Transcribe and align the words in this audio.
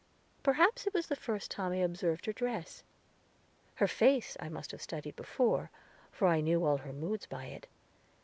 Perhaps 0.41 0.87
it 0.87 0.95
was 0.95 1.05
the 1.05 1.15
first 1.15 1.51
time 1.51 1.73
I 1.73 1.75
observed 1.75 2.25
her 2.25 2.33
dress; 2.33 2.81
her 3.75 3.85
face 3.87 4.35
I 4.39 4.49
must 4.49 4.71
have 4.71 4.81
studied 4.81 5.15
before, 5.15 5.69
for 6.11 6.27
I 6.27 6.41
knew 6.41 6.65
all 6.65 6.77
her 6.77 6.91
moods 6.91 7.27
by 7.27 7.45
it. 7.45 7.67